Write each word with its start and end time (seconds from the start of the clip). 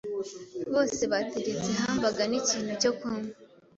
Bose 0.73 1.01
bategetse 1.11 1.69
hamburger 1.81 2.27
n'ikintu 2.29 2.71
cyo 2.81 2.91
kunywa. 2.97 3.29